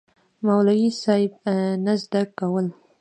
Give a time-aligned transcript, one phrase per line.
[0.45, 1.31] مولوي صېب
[1.85, 2.65] نه زده کول